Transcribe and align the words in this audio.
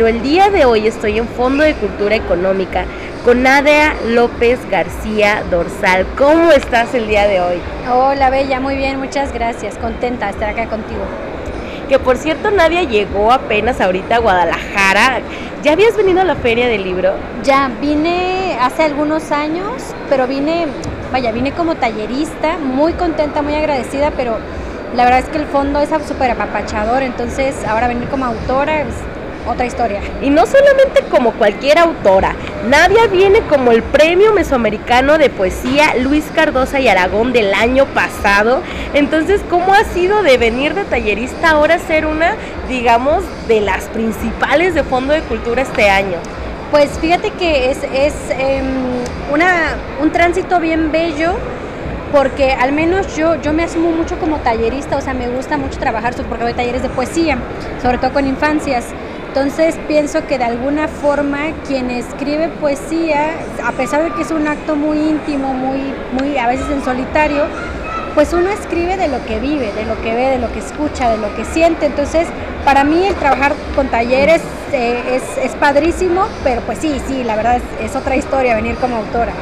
Pero 0.00 0.08
el 0.08 0.22
día 0.22 0.48
de 0.48 0.64
hoy 0.64 0.86
estoy 0.86 1.18
en 1.18 1.28
Fondo 1.28 1.62
de 1.62 1.74
Cultura 1.74 2.14
Económica 2.14 2.86
con 3.22 3.42
Nadia 3.42 3.92
López 4.08 4.58
García 4.70 5.42
Dorsal. 5.50 6.06
¿Cómo 6.16 6.52
estás 6.52 6.94
el 6.94 7.06
día 7.06 7.28
de 7.28 7.42
hoy? 7.42 7.56
Hola 7.92 8.30
Bella, 8.30 8.60
muy 8.60 8.76
bien, 8.76 8.98
muchas 8.98 9.30
gracias. 9.34 9.76
Contenta 9.76 10.24
de 10.24 10.32
estar 10.32 10.48
acá 10.48 10.70
contigo. 10.70 11.02
Que 11.86 11.98
por 11.98 12.16
cierto 12.16 12.50
Nadia 12.50 12.84
llegó 12.84 13.30
apenas 13.30 13.78
ahorita 13.78 14.16
a 14.16 14.18
Guadalajara. 14.20 15.20
¿Ya 15.62 15.72
habías 15.72 15.94
venido 15.98 16.22
a 16.22 16.24
la 16.24 16.36
feria 16.36 16.66
del 16.66 16.82
libro? 16.82 17.12
Ya, 17.44 17.70
vine 17.78 18.56
hace 18.58 18.84
algunos 18.84 19.30
años, 19.32 19.82
pero 20.08 20.26
vine, 20.26 20.66
vaya, 21.12 21.30
vine 21.30 21.52
como 21.52 21.74
tallerista, 21.74 22.56
muy 22.56 22.94
contenta, 22.94 23.42
muy 23.42 23.54
agradecida, 23.54 24.12
pero 24.16 24.38
la 24.96 25.04
verdad 25.04 25.20
es 25.20 25.28
que 25.28 25.36
el 25.36 25.46
fondo 25.46 25.78
es 25.78 25.90
súper 26.08 26.30
apapachador, 26.30 27.02
entonces 27.02 27.54
ahora 27.68 27.86
venir 27.86 28.08
como 28.08 28.24
autora 28.24 28.80
es 28.80 28.94
otra 29.46 29.66
historia. 29.66 30.00
Y 30.22 30.30
no 30.30 30.46
solamente 30.46 31.02
como 31.10 31.32
cualquier 31.32 31.78
autora, 31.78 32.34
Nadia 32.68 33.06
viene 33.06 33.40
como 33.42 33.72
el 33.72 33.82
premio 33.82 34.32
mesoamericano 34.32 35.18
de 35.18 35.30
poesía 35.30 35.94
Luis 35.96 36.24
Cardosa 36.34 36.80
y 36.80 36.88
Aragón 36.88 37.32
del 37.32 37.54
año 37.54 37.86
pasado. 37.86 38.62
Entonces, 38.94 39.40
¿cómo 39.48 39.72
ha 39.72 39.84
sido 39.84 40.22
de 40.22 40.38
venir 40.38 40.74
de 40.74 40.84
tallerista 40.84 41.50
ahora 41.50 41.78
ser 41.78 42.06
una, 42.06 42.34
digamos, 42.68 43.24
de 43.48 43.60
las 43.60 43.84
principales 43.84 44.74
de 44.74 44.82
Fondo 44.82 45.12
de 45.12 45.22
Cultura 45.22 45.62
este 45.62 45.88
año? 45.88 46.18
Pues 46.70 46.90
fíjate 47.00 47.30
que 47.32 47.70
es, 47.70 47.78
es 47.92 48.14
em, 48.30 48.64
una, 49.32 49.76
un 50.00 50.12
tránsito 50.12 50.60
bien 50.60 50.92
bello 50.92 51.34
porque 52.12 52.52
al 52.52 52.72
menos 52.72 53.16
yo, 53.16 53.40
yo 53.40 53.52
me 53.52 53.62
asumo 53.64 53.90
mucho 53.90 54.18
como 54.18 54.38
tallerista, 54.38 54.96
o 54.96 55.00
sea, 55.00 55.14
me 55.14 55.28
gusta 55.28 55.56
mucho 55.56 55.78
trabajar, 55.78 56.14
porque 56.28 56.44
doy 56.44 56.54
talleres 56.54 56.82
de 56.82 56.88
poesía, 56.88 57.38
sobre 57.82 57.98
todo 57.98 58.12
con 58.12 58.26
infancias. 58.26 58.86
Entonces 59.30 59.76
pienso 59.86 60.26
que 60.26 60.38
de 60.38 60.44
alguna 60.44 60.88
forma 60.88 61.52
quien 61.64 61.88
escribe 61.88 62.48
poesía, 62.48 63.36
a 63.64 63.70
pesar 63.70 64.02
de 64.02 64.10
que 64.10 64.22
es 64.22 64.32
un 64.32 64.48
acto 64.48 64.74
muy 64.74 64.98
íntimo, 64.98 65.54
muy, 65.54 65.94
muy 66.10 66.36
a 66.36 66.48
veces 66.48 66.68
en 66.68 66.82
solitario, 66.82 67.44
pues 68.16 68.32
uno 68.32 68.50
escribe 68.50 68.96
de 68.96 69.06
lo 69.06 69.24
que 69.26 69.38
vive, 69.38 69.72
de 69.72 69.84
lo 69.84 70.02
que 70.02 70.16
ve, 70.16 70.30
de 70.30 70.38
lo 70.38 70.52
que 70.52 70.58
escucha, 70.58 71.10
de 71.10 71.18
lo 71.18 71.32
que 71.36 71.44
siente. 71.44 71.86
Entonces, 71.86 72.26
para 72.64 72.82
mí 72.82 73.06
el 73.06 73.14
trabajar 73.14 73.52
con 73.76 73.86
talleres 73.86 74.42
eh, 74.72 75.20
es, 75.44 75.52
padrísimo, 75.52 76.26
pero 76.42 76.60
pues 76.62 76.78
sí, 76.78 77.00
sí, 77.06 77.22
la 77.22 77.36
verdad 77.36 77.60
es, 77.80 77.94
otra 77.94 78.16
historia 78.16 78.56
venir 78.56 78.74
como 78.78 78.96
autora. 78.96 79.32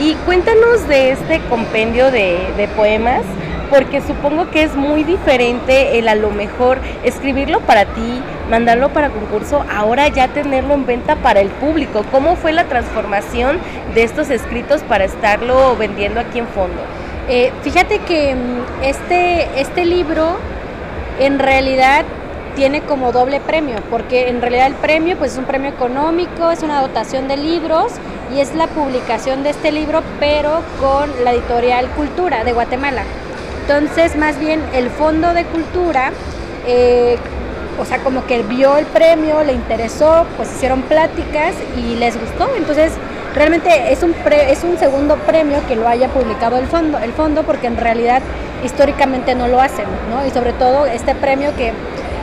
Y 0.00 0.14
cuéntanos 0.26 0.88
de 0.88 1.12
este 1.12 1.40
compendio 1.48 2.10
de 2.10 2.68
poemas 2.74 3.22
porque 3.70 4.00
supongo 4.00 4.50
que 4.50 4.64
es 4.64 4.74
muy 4.74 5.04
diferente 5.04 5.98
el 5.98 6.08
a 6.08 6.16
lo 6.16 6.30
mejor 6.30 6.78
escribirlo 7.04 7.60
para 7.60 7.84
ti, 7.86 8.20
mandarlo 8.50 8.90
para 8.90 9.10
concurso, 9.10 9.64
ahora 9.72 10.08
ya 10.08 10.28
tenerlo 10.28 10.74
en 10.74 10.84
venta 10.84 11.16
para 11.16 11.40
el 11.40 11.48
público. 11.48 12.04
¿Cómo 12.10 12.36
fue 12.36 12.52
la 12.52 12.64
transformación 12.64 13.58
de 13.94 14.02
estos 14.02 14.28
escritos 14.30 14.82
para 14.82 15.04
estarlo 15.04 15.76
vendiendo 15.76 16.20
aquí 16.20 16.40
en 16.40 16.48
fondo? 16.48 16.82
Eh, 17.28 17.52
fíjate 17.62 18.00
que 18.00 18.34
mm, 18.34 18.82
este, 18.84 19.60
este 19.60 19.84
libro 19.84 20.36
en 21.20 21.38
realidad 21.38 22.04
tiene 22.56 22.80
como 22.80 23.12
doble 23.12 23.40
premio, 23.40 23.76
porque 23.88 24.28
en 24.28 24.40
realidad 24.40 24.66
el 24.66 24.74
premio 24.74 25.16
pues 25.16 25.32
es 25.32 25.38
un 25.38 25.44
premio 25.44 25.70
económico, 25.70 26.50
es 26.50 26.64
una 26.64 26.82
dotación 26.82 27.28
de 27.28 27.36
libros 27.36 27.92
y 28.34 28.40
es 28.40 28.54
la 28.54 28.66
publicación 28.66 29.44
de 29.44 29.50
este 29.50 29.70
libro, 29.70 30.02
pero 30.18 30.62
con 30.80 31.08
la 31.24 31.32
editorial 31.32 31.88
Cultura 31.90 32.42
de 32.42 32.52
Guatemala. 32.52 33.04
Entonces, 33.70 34.16
más 34.16 34.36
bien 34.40 34.60
el 34.74 34.90
Fondo 34.90 35.32
de 35.32 35.44
Cultura, 35.44 36.10
eh, 36.66 37.16
o 37.78 37.84
sea, 37.84 37.98
como 37.98 38.26
que 38.26 38.42
vio 38.42 38.76
el 38.76 38.84
premio, 38.86 39.44
le 39.44 39.52
interesó, 39.52 40.26
pues 40.36 40.50
hicieron 40.50 40.82
pláticas 40.82 41.54
y 41.76 41.94
les 41.94 42.20
gustó. 42.20 42.50
Entonces, 42.56 42.90
realmente 43.32 43.92
es 43.92 44.02
un, 44.02 44.12
es 44.28 44.64
un 44.64 44.76
segundo 44.76 45.14
premio 45.18 45.58
que 45.68 45.76
lo 45.76 45.86
haya 45.86 46.08
publicado 46.08 46.58
el 46.58 46.66
fondo, 46.66 46.98
el 46.98 47.12
fondo, 47.12 47.44
porque 47.44 47.68
en 47.68 47.76
realidad 47.76 48.22
históricamente 48.64 49.36
no 49.36 49.46
lo 49.46 49.60
hacen, 49.60 49.86
¿no? 50.10 50.26
Y 50.26 50.30
sobre 50.30 50.52
todo 50.52 50.86
este 50.86 51.14
premio 51.14 51.54
que 51.54 51.72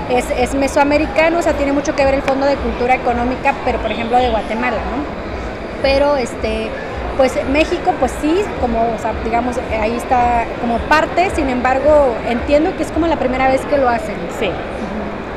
es, 0.09 0.25
es 0.37 0.53
mesoamericano, 0.53 1.39
o 1.39 1.41
sea, 1.41 1.53
tiene 1.53 1.71
mucho 1.71 1.95
que 1.95 2.03
ver 2.03 2.15
el 2.15 2.23
Fondo 2.23 2.45
de 2.45 2.57
Cultura 2.57 2.95
Económica, 2.95 3.53
pero 3.63 3.79
por 3.79 3.89
ejemplo 3.89 4.17
de 4.17 4.29
Guatemala, 4.31 4.75
¿no? 4.75 5.81
Pero 5.81 6.17
este 6.17 6.69
pues 7.17 7.33
México, 7.51 7.93
pues 7.99 8.13
sí, 8.21 8.41
como, 8.61 8.93
o 8.93 8.97
sea, 8.99 9.13
digamos, 9.25 9.57
ahí 9.81 9.95
está 9.95 10.45
como 10.61 10.77
parte, 10.87 11.31
sin 11.35 11.49
embargo, 11.49 12.15
entiendo 12.29 12.75
que 12.77 12.83
es 12.83 12.91
como 12.91 13.07
la 13.07 13.17
primera 13.17 13.49
vez 13.49 13.61
que 13.65 13.77
lo 13.77 13.89
hacen. 13.89 14.15
Sí. 14.39 14.51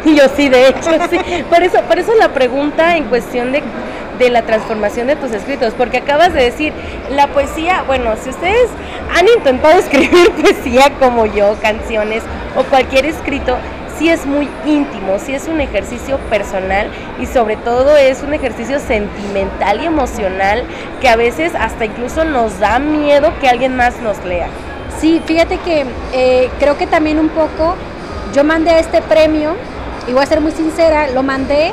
Y 0.04 0.14
yo 0.14 0.24
sí, 0.34 0.48
de 0.48 0.68
hecho, 0.68 0.90
sí. 1.10 1.18
Por 1.48 1.62
eso, 1.62 1.80
por 1.82 1.98
eso 1.98 2.14
la 2.14 2.28
pregunta 2.28 2.96
en 2.96 3.04
cuestión 3.04 3.52
de, 3.52 3.62
de 4.18 4.30
la 4.30 4.42
transformación 4.42 5.06
de 5.06 5.16
tus 5.16 5.32
escritos, 5.32 5.74
porque 5.76 5.98
acabas 5.98 6.32
de 6.32 6.42
decir, 6.42 6.72
la 7.10 7.26
poesía, 7.28 7.82
bueno, 7.86 8.14
si 8.22 8.30
ustedes 8.30 8.68
han 9.14 9.26
intentado 9.28 9.78
escribir 9.78 10.30
poesía 10.32 10.92
como 10.98 11.26
yo, 11.26 11.56
canciones 11.60 12.22
o 12.56 12.62
cualquier 12.64 13.06
escrito, 13.06 13.56
sí 14.00 14.08
es 14.08 14.24
muy 14.24 14.48
íntimo, 14.64 15.18
sí 15.18 15.34
es 15.34 15.46
un 15.46 15.60
ejercicio 15.60 16.16
personal 16.30 16.88
y 17.20 17.26
sobre 17.26 17.56
todo 17.56 17.98
es 17.98 18.22
un 18.22 18.32
ejercicio 18.32 18.78
sentimental 18.80 19.82
y 19.82 19.84
emocional 19.84 20.64
que 21.02 21.08
a 21.10 21.16
veces 21.16 21.52
hasta 21.54 21.84
incluso 21.84 22.24
nos 22.24 22.58
da 22.58 22.78
miedo 22.78 23.30
que 23.42 23.48
alguien 23.50 23.76
más 23.76 24.00
nos 24.00 24.24
lea. 24.24 24.48
Sí, 24.98 25.20
fíjate 25.26 25.58
que 25.58 25.84
eh, 26.14 26.48
creo 26.58 26.78
que 26.78 26.86
también 26.86 27.18
un 27.18 27.28
poco 27.28 27.74
yo 28.32 28.42
mandé 28.42 28.78
este 28.78 29.02
premio 29.02 29.54
y 30.08 30.14
voy 30.14 30.22
a 30.22 30.26
ser 30.26 30.40
muy 30.40 30.52
sincera, 30.52 31.10
lo 31.10 31.22
mandé 31.22 31.72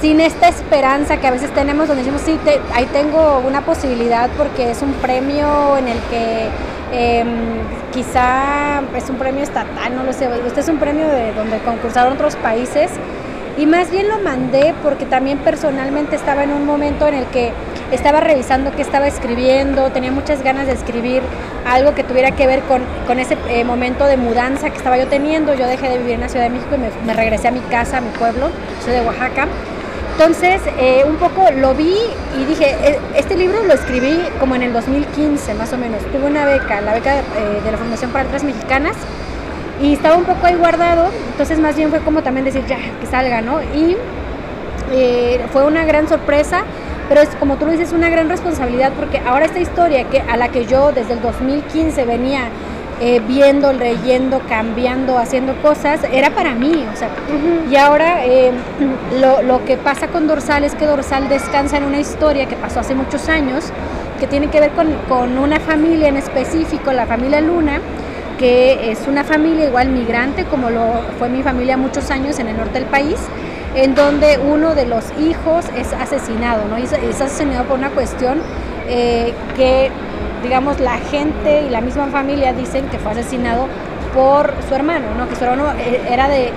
sin 0.00 0.20
esta 0.20 0.48
esperanza 0.48 1.18
que 1.18 1.26
a 1.28 1.30
veces 1.30 1.54
tenemos 1.54 1.86
donde 1.86 2.02
decimos, 2.02 2.22
sí, 2.24 2.36
ahí 2.74 2.86
tengo 2.86 3.40
una 3.46 3.60
posibilidad 3.60 4.28
porque 4.36 4.72
es 4.72 4.82
un 4.82 4.94
premio 4.94 5.76
en 5.76 5.86
el 5.86 5.98
que 6.10 6.48
Em, 6.92 7.28
quizá 7.92 8.82
es 8.96 9.08
un 9.10 9.16
premio 9.16 9.42
estatal, 9.42 9.94
no 9.94 10.02
lo 10.02 10.12
sé, 10.12 10.28
este 10.46 10.60
es 10.60 10.68
un 10.68 10.78
premio 10.78 11.06
de 11.08 11.32
donde 11.32 11.58
concursaron 11.58 12.12
otros 12.14 12.36
países 12.36 12.90
y 13.58 13.66
más 13.66 13.90
bien 13.90 14.08
lo 14.08 14.18
mandé 14.18 14.74
porque 14.82 15.06
también 15.06 15.38
personalmente 15.38 16.16
estaba 16.16 16.44
en 16.44 16.52
un 16.52 16.66
momento 16.66 17.06
en 17.06 17.14
el 17.14 17.26
que 17.26 17.52
estaba 17.92 18.20
revisando 18.20 18.72
qué 18.72 18.82
estaba 18.82 19.06
escribiendo, 19.06 19.90
tenía 19.90 20.12
muchas 20.12 20.42
ganas 20.42 20.66
de 20.66 20.72
escribir 20.72 21.22
algo 21.66 21.94
que 21.94 22.04
tuviera 22.04 22.30
que 22.30 22.46
ver 22.46 22.60
con, 22.62 22.82
con 23.06 23.18
ese 23.18 23.36
eh, 23.48 23.64
momento 23.64 24.06
de 24.06 24.16
mudanza 24.16 24.70
que 24.70 24.76
estaba 24.76 24.96
yo 24.96 25.06
teniendo. 25.08 25.54
Yo 25.54 25.66
dejé 25.66 25.88
de 25.88 25.98
vivir 25.98 26.14
en 26.14 26.20
la 26.20 26.28
Ciudad 26.28 26.44
de 26.44 26.50
México 26.50 26.74
y 26.74 26.78
me, 26.78 26.90
me 27.04 27.14
regresé 27.14 27.48
a 27.48 27.50
mi 27.50 27.60
casa, 27.60 27.98
a 27.98 28.00
mi 28.00 28.10
pueblo, 28.10 28.50
soy 28.84 28.94
de 28.94 29.02
Oaxaca. 29.02 29.46
Entonces, 30.12 30.60
eh, 30.78 31.04
un 31.06 31.16
poco 31.16 31.50
lo 31.50 31.74
vi 31.74 31.96
y 32.38 32.44
dije, 32.44 32.76
e, 32.82 32.98
este 33.16 33.36
libro 33.36 33.62
lo 33.62 33.72
escribí 33.72 34.18
como 34.38 34.54
en 34.54 34.62
el 34.62 34.72
2015, 34.72 35.54
más 35.54 35.72
o 35.72 35.78
menos. 35.78 36.02
Tuve 36.12 36.26
una 36.26 36.44
beca, 36.44 36.80
la 36.80 36.92
beca 36.92 37.18
eh, 37.18 37.60
de 37.64 37.70
la 37.70 37.78
Fundación 37.78 38.10
para 38.10 38.24
Letras 38.24 38.44
Mexicanas, 38.44 38.96
y 39.80 39.94
estaba 39.94 40.16
un 40.16 40.24
poco 40.24 40.46
ahí 40.46 40.56
guardado, 40.56 41.10
entonces 41.30 41.58
más 41.58 41.74
bien 41.74 41.90
fue 41.90 42.00
como 42.00 42.22
también 42.22 42.44
decir, 42.44 42.64
ya, 42.66 42.78
que 43.00 43.06
salga, 43.06 43.40
¿no? 43.40 43.62
Y 43.62 43.96
eh, 44.92 45.40
fue 45.52 45.64
una 45.64 45.84
gran 45.84 46.06
sorpresa, 46.08 46.64
pero 47.08 47.22
es 47.22 47.30
como 47.36 47.56
tú 47.56 47.64
lo 47.64 47.72
dices, 47.72 47.92
una 47.92 48.10
gran 48.10 48.28
responsabilidad, 48.28 48.92
porque 48.92 49.18
ahora 49.18 49.46
esta 49.46 49.58
historia 49.58 50.04
que, 50.04 50.20
a 50.20 50.36
la 50.36 50.48
que 50.48 50.66
yo 50.66 50.92
desde 50.92 51.14
el 51.14 51.22
2015 51.22 52.04
venía 52.04 52.42
eh, 53.02 53.18
viendo, 53.26 53.72
leyendo, 53.72 54.42
cambiando, 54.46 55.16
haciendo 55.16 55.54
cosas, 55.62 56.00
era 56.12 56.28
para 56.34 56.54
mí, 56.54 56.84
o 56.92 56.94
sea, 56.94 57.08
y 57.70 57.74
ahora 57.76 58.26
eh, 58.26 58.52
lo, 59.18 59.64
que 59.64 59.78
pasa 59.78 60.08
con 60.08 60.26
Dorsal 60.26 60.64
es 60.64 60.74
que 60.74 60.84
Dorsal 60.84 61.30
descansa 61.30 61.78
en 61.78 61.84
una 61.84 61.98
historia 61.98 62.44
que 62.44 62.56
pasó 62.56 62.80
hace 62.80 62.94
muchos 62.94 63.30
años, 63.30 63.72
que 64.18 64.26
tiene 64.26 64.48
que 64.48 64.60
ver 64.60 64.72
con, 64.72 65.38
una 65.38 65.60
familia 65.60 66.08
en 66.08 66.18
específico, 66.18 66.92
la 66.92 67.06
familia 67.06 67.40
Luna, 67.40 67.80
que 68.38 68.90
es 68.90 69.06
una 69.08 69.24
familia 69.24 69.68
igual 69.68 69.88
migrante, 69.88 70.44
como 70.44 70.68
lo 70.68 71.02
fue 71.18 71.30
mi 71.30 71.42
familia 71.42 71.78
muchos 71.78 72.10
años 72.10 72.38
en 72.38 72.48
el 72.48 72.58
norte 72.58 72.80
del 72.80 72.88
país, 72.88 73.16
en 73.76 73.94
donde 73.94 74.38
uno 74.38 74.74
de 74.74 74.84
los 74.84 75.06
hijos 75.18 75.64
es 75.74 75.94
asesinado, 75.94 76.68
¿no? 76.68 76.76
Es, 76.76 76.92
asesinado 76.92 77.64
por 77.64 77.78
una 77.78 77.88
cuestión 77.88 78.42
eh, 78.88 79.32
que 79.56 79.90
digamos, 80.42 80.80
la 80.80 80.98
gente 80.98 81.62
y 81.62 81.70
la 81.70 81.80
misma 81.80 82.06
familia 82.06 82.52
dicen 82.52 82.86
que 82.88 82.98
fue 82.98 83.12
asesinado 83.12 83.66
por 84.14 84.52
su 84.68 84.74
hermano, 84.74 85.06
¿no? 85.16 85.28
Que 85.28 85.36
su 85.36 85.44
hermano 85.44 85.70
eh, 85.78 86.02
era 86.10 86.28
de, 86.28 86.52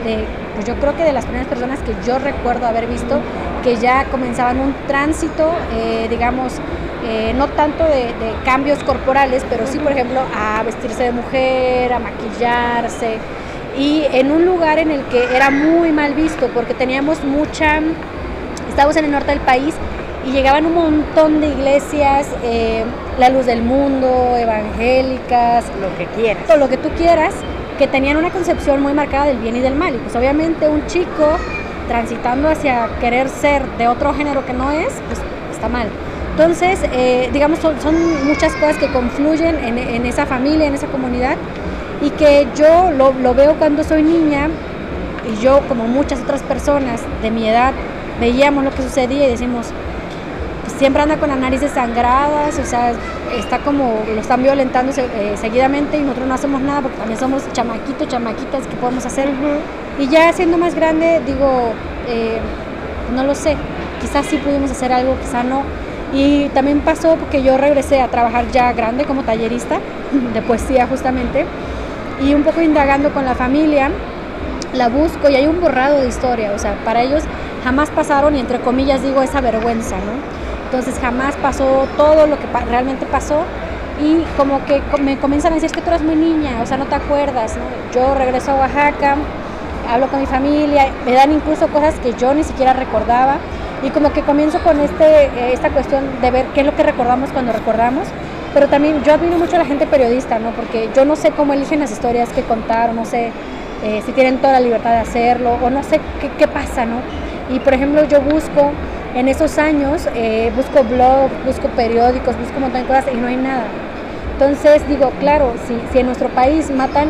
pues 0.56 0.66
yo 0.66 0.76
creo 0.76 0.96
que 0.96 1.04
de 1.04 1.14
las 1.14 1.26
primeras 1.26 1.48
personas 1.48 1.80
que 1.80 1.94
yo 2.06 2.18
recuerdo 2.20 2.66
haber 2.66 2.88
visto 2.88 3.20
que 3.64 3.76
ya 3.78 4.06
comenzaban 4.06 4.60
un 4.60 4.74
tránsito, 4.88 5.52
eh, 5.74 6.08
digamos, 6.10 6.54
eh, 7.06 7.34
no 7.36 7.48
tanto 7.50 7.84
de, 7.84 8.14
cambios 8.46 8.84
corporales, 8.84 9.46
pero 9.50 9.68
sí, 9.68 9.80
por 9.80 9.92
ejemplo, 9.92 10.22
a 10.36 10.64
vestirse 10.64 11.04
de 11.04 11.12
mujer, 11.12 11.94
a 11.94 12.00
maquillarse, 12.00 13.18
y 13.78 14.06
en 14.12 14.32
un 14.32 14.46
lugar 14.46 14.80
en 14.80 14.92
el 14.92 15.02
que 15.06 15.24
era 15.36 15.50
muy 15.50 15.92
mal 15.92 16.14
visto, 16.14 16.48
porque 16.54 16.74
teníamos 16.74 17.24
mucha, 17.24 17.80
estábamos 18.70 18.96
en 18.98 19.06
el 19.06 19.12
norte 19.12 19.32
del 19.32 19.42
país 19.42 19.74
y 20.26 20.32
llegaban 20.32 20.66
un 20.66 20.76
montón 20.76 21.42
de 21.42 21.48
iglesias, 21.48 22.28
eh, 22.44 22.86
la 23.20 23.30
luz 23.30 23.46
del 23.46 23.62
mundo, 23.62 24.36
evangélicas, 24.38 25.66
lo 25.82 25.96
que 25.98 26.06
quieras. 26.16 26.46
Todo 26.48 26.58
lo 26.58 26.70
que 26.70 26.78
tú 26.78 26.90
quieras, 26.98 27.34
que 27.78 27.88
tenían 27.88 28.18
una 28.18 28.32
concepción 28.32 28.82
muy 28.82 28.94
marcada 28.94 29.26
del 29.26 29.38
bien 29.38 29.56
y 29.56 29.60
del 29.60 29.76
mal. 29.76 29.96
Y 29.96 29.98
pues 30.00 30.16
obviamente 30.16 30.68
un 30.68 30.86
chico 30.88 31.38
transitando 31.88 32.50
hacia 32.50 32.90
querer 33.00 33.30
ser 33.30 33.66
de 33.78 33.88
otro 33.88 34.14
género 34.14 34.46
que 34.46 34.54
no 34.54 34.72
es, 34.72 34.94
pues 35.08 35.20
está 35.52 35.70
mal. 35.70 35.88
Entonces, 36.32 36.80
eh, 36.94 37.30
digamos, 37.32 37.60
son, 37.60 37.76
muchas 38.26 38.54
cosas 38.54 38.78
que 38.78 38.88
confluyen 38.88 39.56
en, 39.64 40.06
esa 40.06 40.26
familia, 40.26 40.66
en 40.66 40.74
esa 40.74 40.88
comunidad, 40.88 41.36
y 42.02 42.10
que 42.10 42.48
yo 42.56 42.92
lo, 42.92 43.14
lo 43.14 43.36
veo 43.36 43.54
cuando 43.56 43.84
soy 43.84 44.02
niña, 44.02 44.50
y 45.32 45.42
yo, 45.42 45.62
como 45.68 45.88
muchas 45.88 46.20
otras 46.22 46.42
personas 46.42 47.02
de 47.22 47.30
mi 47.30 47.48
edad, 47.48 47.74
veíamos 48.20 48.64
lo 48.64 48.72
que 48.72 48.82
sucedía 48.82 49.28
y 49.28 49.32
decimos, 49.32 49.68
siempre 50.84 51.02
anda 51.02 51.16
con 51.16 51.30
las 51.30 51.40
narices 51.40 51.72
sangradas, 51.72 52.60
o 52.60 52.66
sea, 52.66 52.92
está 53.34 53.60
como, 53.60 54.04
lo 54.14 54.20
están 54.20 54.44
violentando 54.44 54.92
eh, 54.98 55.34
seguidamente 55.38 55.96
y 55.96 56.02
nosotros 56.02 56.28
no 56.28 56.34
hacemos 56.34 56.62
nada 56.62 56.82
porque 56.82 56.98
también 56.98 57.18
somos 57.18 57.42
chamaquitos, 57.54 58.06
chamaquitas, 58.10 58.68
que 58.68 58.76
podemos 58.76 59.06
hacer? 59.06 59.30
Y 59.98 60.10
ya 60.10 60.34
siendo 60.34 60.58
más 60.58 60.76
grande, 60.76 61.22
digo, 61.26 61.72
eh, 62.10 62.38
no 63.16 63.24
lo 63.24 63.34
sé, 63.34 63.56
quizás 64.02 64.26
sí 64.26 64.36
pudimos 64.36 64.72
hacer 64.72 64.92
algo, 64.92 65.16
quizás 65.22 65.46
no. 65.46 65.64
Y 66.14 66.50
también 66.50 66.82
pasó 66.82 67.16
porque 67.16 67.42
yo 67.42 67.58
regresé 67.58 68.02
a 68.02 68.10
trabajar 68.10 68.52
ya 68.52 68.74
grande 68.74 69.06
como 69.06 69.24
tallerista 69.24 69.80
de 70.34 70.42
poesía 70.42 70.86
justamente 70.88 71.46
y 72.22 72.34
un 72.34 72.44
poco 72.44 72.60
indagando 72.60 73.14
con 73.14 73.24
la 73.24 73.36
familia, 73.36 73.90
la 74.74 74.90
busco 74.90 75.30
y 75.30 75.36
hay 75.36 75.48
un 75.48 75.62
borrado 75.62 76.02
de 76.02 76.10
historia, 76.10 76.52
o 76.52 76.60
sea, 76.60 76.76
para 76.84 77.04
ellos 77.04 77.24
jamás 77.64 77.90
pasaron 77.90 78.36
y 78.36 78.42
entre 78.42 78.60
comillas 78.60 79.02
digo 79.02 79.22
esa 79.22 79.40
vergüenza, 79.40 79.96
¿no? 79.96 80.43
Entonces 80.74 81.00
jamás 81.00 81.36
pasó 81.36 81.88
todo 81.98 82.26
lo 82.26 82.40
que 82.40 82.48
realmente 82.68 83.06
pasó 83.06 83.44
y 84.02 84.24
como 84.36 84.66
que 84.66 84.82
me 85.04 85.20
comienzan 85.20 85.52
a 85.52 85.56
decir 85.56 85.68
es 85.68 85.72
que 85.72 85.82
tú 85.82 85.90
eres 85.90 86.02
muy 86.02 86.16
niña, 86.16 86.64
o 86.64 86.66
sea, 86.66 86.78
no 86.78 86.88
te 86.88 86.96
acuerdas. 86.96 87.54
Yo 87.94 88.16
regreso 88.16 88.54
a 88.54 88.56
Oaxaca, 88.56 89.18
hablo 89.88 90.08
con 90.08 90.20
mi 90.20 90.26
familia, 90.26 90.88
me 91.06 91.12
dan 91.12 91.32
incluso 91.32 91.68
cosas 91.68 92.00
que 92.00 92.14
yo 92.14 92.34
ni 92.34 92.44
siquiera 92.44 92.74
recordaba 92.74 93.36
y 93.84 93.92
como 93.92 94.14
que 94.14 94.24
comienzo 94.24 94.64
con 94.64 94.80
este, 94.80 95.26
eh, 95.26 95.54
esta 95.54 95.70
cuestión 95.70 96.06
de 96.24 96.32
ver 96.32 96.48
qué 96.56 96.62
es 96.62 96.66
lo 96.66 96.76
que 96.76 96.82
recordamos 96.82 97.30
cuando 97.30 97.54
recordamos. 97.54 98.08
Pero 98.56 98.68
también 98.68 99.04
yo 99.04 99.14
admiro 99.14 99.38
mucho 99.38 99.58
a 99.58 99.60
la 99.60 99.66
gente 99.66 99.86
periodista, 99.86 100.40
¿no? 100.40 100.54
Porque 100.54 100.90
yo 100.96 101.06
no 101.06 101.16
sé 101.16 101.30
cómo 101.30 101.54
eligen 101.54 101.82
las 101.82 101.92
historias 101.92 102.30
que 102.30 102.42
contar, 102.42 102.90
o 102.90 102.94
no 102.94 103.06
sé 103.06 103.32
eh, 103.84 104.02
si 104.04 104.12
tienen 104.12 104.40
toda 104.40 104.54
la 104.54 104.60
libertad 104.60 104.90
de 104.90 105.02
hacerlo, 105.02 105.56
o 105.62 105.70
no 105.70 105.84
sé 105.84 106.02
qué, 106.20 106.32
qué 106.36 106.48
pasa, 106.48 106.88
¿no? 106.88 106.96
Y 107.54 107.60
por 107.60 107.76
ejemplo, 107.76 108.06
yo 108.06 108.22
busco 108.22 108.72
en 109.16 109.28
esos 109.28 109.58
años 109.58 110.08
eh, 110.16 110.52
busco 110.56 110.84
blogs, 110.84 111.34
busco 111.46 111.68
periódicos, 111.70 112.38
busco 112.38 112.56
un 112.56 112.64
montón 112.64 112.82
de 112.82 112.88
cosas 112.88 113.06
y 113.14 113.18
no 113.18 113.28
hay 113.28 113.38
nada. 113.38 113.66
Entonces 114.34 114.88
digo, 114.88 115.12
claro, 115.20 115.54
si, 115.68 115.78
si 115.92 116.00
en 116.00 116.08
nuestro 116.08 116.30
país 116.30 116.72
matan 116.72 117.10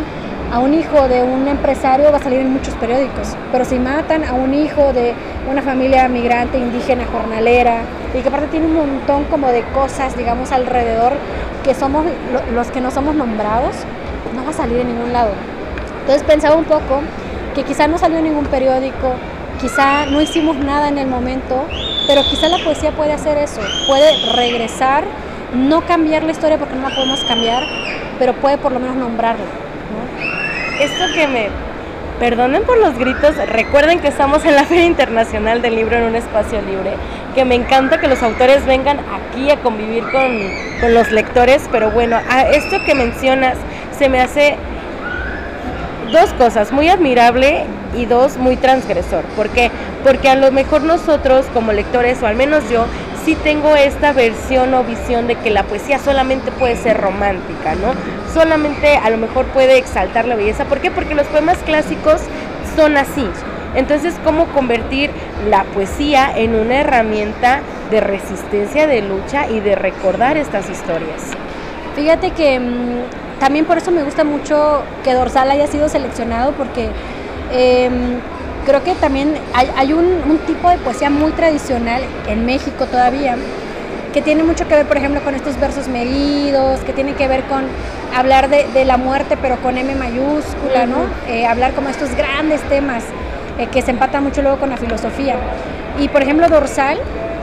a 0.51 0.59
un 0.59 0.73
hijo 0.73 1.07
de 1.07 1.23
un 1.23 1.47
empresario 1.47 2.11
va 2.11 2.17
a 2.17 2.21
salir 2.21 2.39
en 2.39 2.53
muchos 2.53 2.75
periódicos, 2.75 3.35
pero 3.51 3.65
si 3.65 3.79
matan 3.79 4.23
a 4.23 4.33
un 4.33 4.53
hijo 4.53 4.93
de 4.93 5.15
una 5.49 5.61
familia 5.61 6.07
migrante, 6.07 6.59
indígena, 6.59 7.05
jornalera, 7.05 7.81
y 8.13 8.21
que 8.21 8.27
aparte 8.27 8.47
tiene 8.47 8.67
un 8.67 8.75
montón 8.75 9.23
como 9.25 9.47
de 9.47 9.63
cosas, 9.73 10.15
digamos, 10.15 10.51
alrededor, 10.51 11.13
que 11.63 11.73
somos 11.73 12.05
los 12.53 12.67
que 12.67 12.81
no 12.81 12.91
somos 12.91 13.15
nombrados, 13.15 13.75
no 14.35 14.43
va 14.43 14.51
a 14.51 14.53
salir 14.53 14.79
en 14.79 14.89
ningún 14.89 15.11
lado. 15.11 15.31
Entonces 16.01 16.23
pensaba 16.23 16.55
un 16.55 16.65
poco 16.65 17.01
que 17.55 17.63
quizá 17.63 17.87
no 17.87 17.97
salió 17.97 18.19
en 18.19 18.25
ningún 18.25 18.45
periódico, 18.45 19.13
quizá 19.59 20.05
no 20.05 20.21
hicimos 20.21 20.57
nada 20.57 20.89
en 20.89 20.97
el 20.97 21.07
momento, 21.07 21.65
pero 22.07 22.23
quizá 22.23 22.47
la 22.47 22.57
poesía 22.59 22.91
puede 22.91 23.13
hacer 23.13 23.37
eso, 23.37 23.61
puede 23.87 24.11
regresar, 24.35 25.03
no 25.53 25.81
cambiar 25.81 26.23
la 26.23 26.31
historia 26.31 26.57
porque 26.57 26.75
no 26.75 26.89
la 26.89 26.95
podemos 26.95 27.23
cambiar, 27.25 27.63
pero 28.19 28.33
puede 28.33 28.57
por 28.57 28.71
lo 28.71 28.79
menos 28.79 28.95
nombrarla. 28.95 29.45
Esto 30.79 31.05
que 31.13 31.27
me 31.27 31.49
perdonen 32.19 32.63
por 32.63 32.77
los 32.77 32.97
gritos, 32.97 33.35
recuerden 33.47 33.99
que 33.99 34.07
estamos 34.07 34.45
en 34.45 34.55
la 34.55 34.63
Feria 34.63 34.85
Internacional 34.85 35.61
del 35.61 35.75
Libro 35.75 35.97
en 35.97 36.03
un 36.03 36.15
espacio 36.15 36.61
libre, 36.61 36.93
que 37.35 37.45
me 37.45 37.55
encanta 37.55 37.99
que 37.99 38.07
los 38.07 38.21
autores 38.23 38.65
vengan 38.65 38.99
aquí 38.99 39.49
a 39.51 39.57
convivir 39.57 40.03
con, 40.11 40.39
con 40.79 40.93
los 40.93 41.11
lectores, 41.11 41.67
pero 41.71 41.91
bueno, 41.91 42.17
a 42.29 42.43
esto 42.43 42.77
que 42.85 42.95
mencionas 42.95 43.55
se 43.97 44.09
me 44.09 44.19
hace 44.19 44.57
dos 46.13 46.31
cosas, 46.33 46.71
muy 46.71 46.87
admirable 46.87 47.65
y 47.97 48.05
dos, 48.05 48.37
muy 48.37 48.55
transgresor. 48.55 49.25
¿Por 49.35 49.49
qué? 49.49 49.71
Porque 50.03 50.29
a 50.29 50.35
lo 50.35 50.51
mejor 50.51 50.83
nosotros 50.83 51.45
como 51.53 51.73
lectores, 51.73 52.21
o 52.21 52.27
al 52.27 52.35
menos 52.35 52.69
yo, 52.69 52.85
sí 53.25 53.35
tengo 53.43 53.75
esta 53.75 54.13
versión 54.13 54.73
o 54.75 54.83
visión 54.83 55.27
de 55.27 55.35
que 55.35 55.49
la 55.49 55.63
poesía 55.63 55.97
solamente 55.97 56.51
puede 56.51 56.75
ser 56.75 57.01
romántica, 57.01 57.75
¿no? 57.75 57.93
Solamente 58.31 58.95
a 58.95 59.09
lo 59.09 59.17
mejor 59.17 59.45
puede 59.47 59.77
exaltar 59.77 60.25
la 60.25 60.35
belleza. 60.35 60.65
¿Por 60.65 60.79
qué? 60.79 60.91
Porque 60.91 61.15
los 61.15 61.27
poemas 61.27 61.57
clásicos 61.65 62.21
son 62.75 62.95
así. 62.95 63.27
Entonces, 63.75 64.13
¿cómo 64.23 64.45
convertir 64.47 65.09
la 65.49 65.63
poesía 65.63 66.31
en 66.35 66.53
una 66.53 66.81
herramienta 66.81 67.61
de 67.89 68.01
resistencia, 68.01 68.85
de 68.85 69.01
lucha 69.01 69.49
y 69.49 69.61
de 69.61 69.75
recordar 69.75 70.37
estas 70.37 70.69
historias? 70.69 71.31
Fíjate 71.95 72.31
que 72.31 72.59
mm, 72.59 73.22
también 73.43 73.65
por 73.65 73.77
eso 73.77 73.91
me 73.91 74.03
gusta 74.03 74.23
mucho 74.23 74.83
que 75.03 75.13
Dorsal 75.13 75.51
haya 75.51 75.67
sido 75.67 75.89
seleccionado 75.89 76.53
porque 76.53 76.87
em, 77.51 78.21
creo 78.65 78.81
que 78.85 78.95
también 78.95 79.35
hay, 79.53 79.91
un, 79.91 80.39
tipo 80.47 80.69
de 80.69 80.77
poesía 80.77 81.09
muy 81.09 81.33
tradicional 81.33 82.03
en 82.29 82.45
México 82.45 82.85
todavía 82.85 83.35
que 84.13 84.21
tiene 84.21 84.43
mucho 84.43 84.65
que 84.69 84.75
ver, 84.75 84.85
por 84.85 84.95
ejemplo, 84.95 85.21
con 85.25 85.35
estos 85.35 85.59
versos 85.59 85.89
medidos, 85.89 86.79
que 86.85 86.93
tiene 86.93 87.15
que 87.15 87.27
ver 87.27 87.43
con 87.43 87.65
hablar 88.15 88.47
de, 88.49 88.85
la 88.85 88.95
muerte, 88.95 89.35
pero 89.41 89.57
con 89.57 89.77
M 89.77 89.93
mayúscula, 89.93 90.85
¿no? 90.85 91.07
Eh, 91.27 91.45
hablar 91.45 91.73
como 91.73 91.89
estos 91.89 92.15
grandes 92.15 92.61
temas 92.69 93.03
eh, 93.57 93.67
que 93.67 93.81
se 93.81 93.91
empatan 93.91 94.23
mucho 94.23 94.41
luego 94.41 94.57
con 94.57 94.69
la 94.69 94.77
filosofía. 94.77 95.35
Y, 95.99 96.07
por 96.07 96.21
ejemplo, 96.21 96.47
Dorsal, 96.47 96.97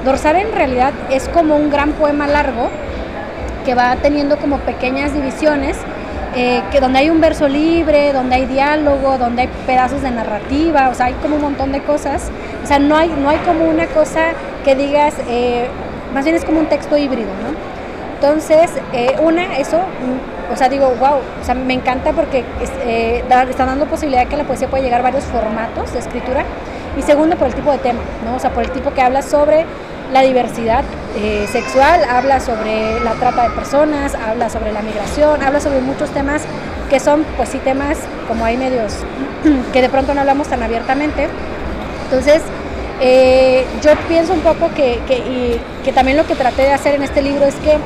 Dorsal 0.05 0.37
en 0.37 0.53
realidad 0.53 0.93
es 1.11 1.29
como 1.29 1.57
un 1.57 1.71
gran 1.71 1.93
poema 1.93 2.27
largo, 2.27 2.71
que 3.65 3.75
va 3.75 3.97
teniendo 3.97 4.37
como 4.39 4.59
pequeñas 4.59 5.15
divisiones, 5.15 5.77
eh, 6.37 6.63
que 6.71 6.81
donde 6.81 7.01
hay 7.01 7.11
un 7.11 7.21
verso 7.21 7.49
libre, 7.49 8.13
donde 8.13 8.37
hay 8.37 8.47
diálogo, 8.47 9.19
donde 9.19 9.43
hay 9.43 9.49
pedazos 9.67 10.03
de 10.03 10.11
narrativa, 10.11 10.89
o 10.89 10.95
sea, 10.95 11.07
hay 11.07 11.15
como 11.15 11.37
un 11.37 11.43
montón 11.43 11.73
de 11.73 11.83
cosas. 11.83 12.31
O 12.63 12.67
sea, 12.67 12.79
no 12.79 12.97
hay, 12.97 13.09
no 13.09 13.29
hay 13.29 13.39
como 13.39 13.65
una 13.65 13.87
cosa 13.87 14.33
que 14.65 14.75
digas, 14.75 15.15
eh, 15.29 15.67
más 16.15 16.25
bien 16.25 16.37
es 16.37 16.45
como 16.45 16.61
un 16.61 16.67
texto 16.67 16.97
híbrido, 16.97 17.31
¿no? 17.43 17.81
Entonces, 18.15 18.71
eh, 18.93 19.17
una, 19.23 19.57
eso, 19.57 19.79
o 20.53 20.57
sea, 20.57 20.69
digo, 20.69 20.95
wow, 21.01 21.21
o 21.41 21.45
sea, 21.45 21.55
me 21.55 21.73
encanta 21.75 22.13
porque 22.13 22.45
está 22.61 23.65
dando 23.65 23.87
posibilidad 23.87 24.27
que 24.29 24.37
la 24.37 24.45
poesía 24.45 24.69
pueda 24.69 24.85
llegar 24.85 25.01
a 25.01 25.05
varios 25.05 25.25
formatos 25.25 25.93
de 25.95 26.01
escritura. 26.01 26.45
Y 26.99 27.03
segundo, 27.03 27.37
por 27.37 27.49
el 27.49 27.55
tipo 27.55 27.73
de 27.73 27.79
tema, 27.79 28.01
¿no? 28.25 28.37
O 28.37 28.39
sea, 28.39 28.51
por 28.51 28.65
el 28.65 28.71
tipo 28.73 28.93
que 28.93 29.01
habla 29.01 29.23
sobre 29.23 29.65
la 30.13 30.23
diversidad 30.23 30.85
eh, 31.17 31.47
sexual, 31.51 32.03
habla 32.09 32.41
sobre 32.41 33.01
la 33.01 33.13
trata 33.13 33.49
de 33.49 33.51
personas, 33.51 34.15
habla 34.15 34.51
sobre 34.51 34.73
la 34.73 34.83
migración, 34.83 35.43
habla 35.43 35.61
sobre 35.61 35.81
muchos 35.81 36.11
temas 36.11 36.43
que 36.89 37.01
son, 37.01 37.25
pues 37.37 37.49
sí, 37.51 37.59
temas 37.59 37.99
como 38.29 38.45
hay 38.45 38.57
medios 38.57 38.95
que 39.73 39.83
de 39.83 39.89
pronto 39.89 40.15
no 40.15 40.21
hablamos 40.21 40.49
tan 40.49 40.63
abiertamente. 40.63 41.29
Entonces, 42.05 42.43
eh, 43.01 43.65
yo 43.83 43.93
pienso 44.09 44.35
un 44.35 44.41
poco 44.41 44.69
que, 44.75 45.01
que, 45.07 45.93
también 45.93 46.17
lo 46.17 46.27
que 46.27 46.35
traté 46.35 46.63
de 46.63 46.73
hacer 46.73 46.95
en 46.95 47.03
este 47.03 47.23
libro 47.23 47.47
es 47.47 47.55
que 47.57 47.79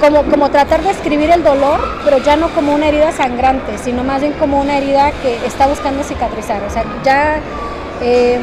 como, 0.00 0.24
como 0.24 0.50
tratar 0.50 0.82
de 0.82 0.90
escribir 0.90 1.30
el 1.30 1.42
dolor, 1.42 1.80
pero 2.04 2.18
ya 2.18 2.36
no 2.36 2.48
como 2.48 2.74
una 2.74 2.88
herida 2.88 3.12
sangrante, 3.12 3.78
sino 3.78 4.02
más 4.02 4.20
bien 4.20 4.32
como 4.34 4.60
una 4.60 4.76
herida 4.76 5.12
que 5.22 5.36
está 5.46 5.66
buscando 5.66 6.02
cicatrizar. 6.02 6.62
O 6.64 6.70
sea, 6.70 6.84
ya 7.04 7.36
em, 8.02 8.42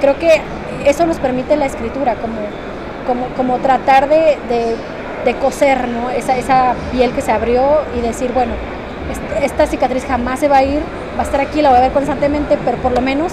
creo 0.00 0.18
que 0.18 0.42
eso 0.84 1.06
nos 1.06 1.18
permite 1.18 1.56
la 1.56 1.66
escritura, 1.66 2.14
como, 2.16 2.36
como, 3.06 3.34
como 3.34 3.58
tratar 3.58 4.08
de, 4.08 4.38
de, 5.24 5.34
coser 5.36 5.88
¿no? 5.88 6.10
esa, 6.10 6.36
esa 6.36 6.74
piel 6.92 7.12
que 7.12 7.22
se 7.22 7.32
abrió 7.32 7.80
y 7.96 8.00
decir, 8.00 8.32
bueno, 8.32 8.52
esta 9.42 9.66
cicatriz 9.66 10.04
jamás 10.04 10.40
se 10.40 10.48
va 10.48 10.58
a 10.58 10.62
ir, 10.62 10.80
va 11.16 11.22
a 11.22 11.24
estar 11.24 11.40
aquí, 11.40 11.62
la 11.62 11.70
voy 11.70 11.78
a 11.78 11.82
ver 11.82 11.92
constantemente, 11.92 12.58
pero 12.64 12.76
por 12.78 12.92
lo 12.92 13.00
menos 13.00 13.32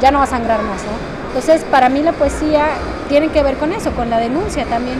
ya 0.00 0.10
no 0.10 0.18
va 0.18 0.24
a 0.24 0.28
sangrar 0.28 0.62
más. 0.62 0.82
Entonces, 1.28 1.64
para 1.70 1.88
mí 1.88 2.02
la 2.02 2.12
poesía 2.12 2.66
tiene 3.08 3.28
que 3.28 3.42
ver 3.42 3.56
con 3.56 3.72
eso, 3.72 3.90
con 3.92 4.10
la 4.10 4.18
denuncia 4.18 4.64
también 4.64 4.96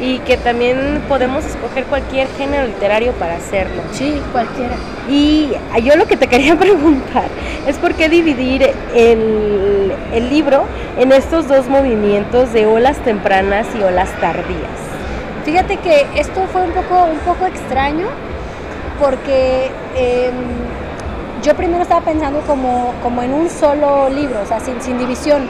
y 0.00 0.18
que 0.20 0.36
también 0.36 1.02
podemos 1.08 1.44
escoger 1.44 1.84
cualquier 1.84 2.26
género 2.38 2.66
literario 2.66 3.12
para 3.12 3.36
hacerlo. 3.36 3.82
Sí, 3.92 4.20
cualquiera. 4.32 4.74
Y 5.08 5.52
yo 5.82 5.96
lo 5.96 6.06
que 6.06 6.16
te 6.16 6.26
quería 6.26 6.56
preguntar 6.58 7.26
es 7.66 7.76
por 7.76 7.94
qué 7.94 8.08
dividir 8.08 8.70
el, 8.94 9.92
el 10.12 10.30
libro 10.30 10.64
en 10.98 11.12
estos 11.12 11.48
dos 11.48 11.68
movimientos 11.68 12.52
de 12.52 12.66
olas 12.66 12.96
tempranas 13.04 13.66
y 13.78 13.82
olas 13.82 14.10
tardías. 14.20 14.80
Fíjate 15.44 15.76
que 15.78 16.06
esto 16.16 16.46
fue 16.52 16.62
un 16.62 16.72
poco, 16.72 17.04
un 17.04 17.18
poco 17.18 17.46
extraño 17.46 18.08
porque 19.00 19.70
em, 19.96 20.34
yo 21.42 21.54
primero 21.54 21.82
estaba 21.82 22.02
pensando 22.02 22.40
como, 22.42 22.92
como 23.02 23.22
en 23.22 23.32
un 23.32 23.48
solo 23.48 24.08
libro, 24.10 24.42
o 24.42 24.46
sea, 24.46 24.60
sin, 24.60 24.80
sin 24.80 24.98
división. 24.98 25.48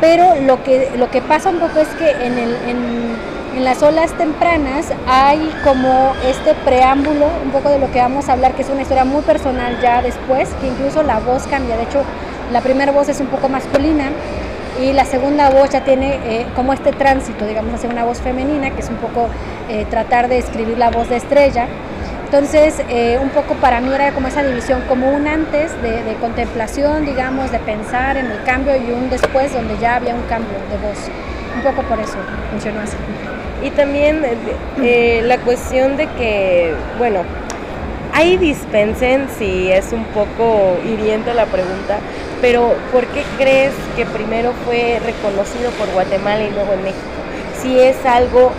Pero 0.00 0.34
lo 0.42 0.62
que, 0.62 0.90
lo 0.98 1.10
que 1.10 1.22
pasa 1.22 1.48
un 1.50 1.58
poco 1.58 1.78
es 1.78 1.88
que 1.88 2.10
en, 2.10 2.38
el, 2.38 2.54
en 2.68 3.16
en 3.56 3.64
las 3.64 3.82
olas 3.82 4.12
tempranas 4.12 4.92
hay 5.06 5.50
como 5.64 6.12
este 6.26 6.54
preámbulo, 6.66 7.26
un 7.42 7.50
poco 7.50 7.70
de 7.70 7.78
lo 7.78 7.90
que 7.90 7.98
vamos 7.98 8.28
a 8.28 8.34
hablar, 8.34 8.52
que 8.52 8.60
es 8.60 8.68
una 8.68 8.82
historia 8.82 9.06
muy 9.06 9.22
personal 9.22 9.80
ya 9.80 10.02
después, 10.02 10.50
que 10.60 10.66
incluso 10.66 11.02
la 11.02 11.20
voz 11.20 11.46
cambia. 11.46 11.74
De 11.78 11.84
hecho, 11.84 12.02
la 12.52 12.60
primera 12.60 12.92
voz 12.92 13.08
es 13.08 13.18
un 13.18 13.28
poco 13.28 13.48
masculina 13.48 14.10
y 14.78 14.92
la 14.92 15.06
segunda 15.06 15.48
voz 15.48 15.70
ya 15.70 15.84
tiene 15.84 16.18
eh, 16.24 16.46
como 16.54 16.74
este 16.74 16.92
tránsito, 16.92 17.46
digamos, 17.46 17.72
hacia 17.72 17.88
una 17.88 18.04
voz 18.04 18.20
femenina, 18.20 18.70
que 18.72 18.80
es 18.80 18.90
un 18.90 18.96
poco 18.96 19.28
eh, 19.70 19.86
tratar 19.88 20.28
de 20.28 20.36
escribir 20.36 20.76
la 20.76 20.90
voz 20.90 21.08
de 21.08 21.16
estrella. 21.16 21.66
Entonces, 22.26 22.82
eh, 22.90 23.18
un 23.22 23.30
poco 23.30 23.54
para 23.54 23.80
mí 23.80 23.88
era 23.94 24.12
como 24.12 24.28
esa 24.28 24.42
división, 24.42 24.82
como 24.86 25.08
un 25.08 25.26
antes 25.28 25.72
de, 25.80 26.02
de, 26.02 26.14
contemplación, 26.20 27.06
digamos, 27.06 27.50
de 27.52 27.58
pensar 27.60 28.18
en 28.18 28.26
el 28.26 28.42
cambio 28.42 28.76
y 28.76 28.90
un 28.90 29.08
después 29.08 29.54
donde 29.54 29.78
ya 29.78 29.96
había 29.96 30.14
un 30.14 30.24
cambio 30.24 30.58
de 30.70 30.86
voz. 30.86 31.08
Un 31.56 31.62
poco 31.62 31.82
por 31.82 31.98
eso 31.98 32.16
funcionó 32.50 32.80
así. 32.80 32.96
Y 33.62 33.70
también 33.70 34.22
eh, 34.82 35.22
la 35.24 35.38
cuestión 35.38 35.96
de 35.96 36.06
que, 36.08 36.74
bueno, 36.98 37.22
ahí 38.12 38.36
dispensen 38.36 39.28
si 39.38 39.70
es 39.72 39.92
un 39.92 40.04
poco 40.04 40.76
hiriente 40.84 41.32
la 41.34 41.46
pregunta, 41.46 41.98
pero 42.40 42.74
¿por 42.92 43.06
qué 43.06 43.22
crees 43.38 43.72
que 43.96 44.04
primero 44.04 44.52
fue 44.64 45.00
reconocido 45.04 45.70
por 45.72 45.90
Guatemala 45.92 46.42
y 46.44 46.50
luego 46.50 46.74
en 46.74 46.82
México? 46.82 47.00
Si 47.62 47.78
es 47.80 47.96
algo 48.04 48.52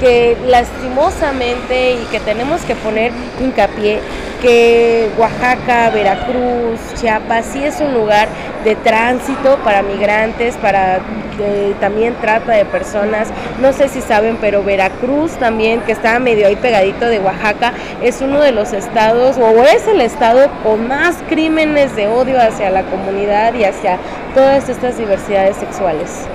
que 0.00 0.36
lastimosamente 0.46 1.92
y 1.94 2.04
que 2.10 2.20
tenemos 2.20 2.60
que 2.62 2.74
poner 2.74 3.12
hincapié 3.40 4.00
que 4.40 5.08
Oaxaca, 5.18 5.90
Veracruz, 5.90 6.80
Chiapas 6.94 7.46
sí 7.46 7.64
es 7.64 7.80
un 7.80 7.94
lugar 7.94 8.28
de 8.64 8.74
tránsito 8.76 9.56
para 9.64 9.82
migrantes, 9.82 10.56
para 10.56 11.00
eh, 11.38 11.74
también 11.80 12.14
trata 12.20 12.52
de 12.52 12.64
personas. 12.64 13.28
No 13.60 13.72
sé 13.72 13.88
si 13.88 14.00
saben, 14.00 14.38
pero 14.40 14.62
Veracruz 14.62 15.32
también, 15.32 15.80
que 15.80 15.92
está 15.92 16.18
medio 16.18 16.46
ahí 16.46 16.56
pegadito 16.56 17.06
de 17.06 17.20
Oaxaca, 17.20 17.72
es 18.02 18.20
uno 18.20 18.40
de 18.40 18.52
los 18.52 18.72
estados, 18.72 19.36
o 19.38 19.64
es 19.64 19.86
el 19.86 20.00
estado 20.00 20.48
con 20.62 20.88
más 20.88 21.16
crímenes 21.28 21.94
de 21.96 22.08
odio 22.08 22.40
hacia 22.40 22.70
la 22.70 22.82
comunidad 22.84 23.54
y 23.54 23.64
hacia 23.64 23.98
todas 24.34 24.68
estas 24.68 24.98
diversidades 24.98 25.56
sexuales. 25.56 26.26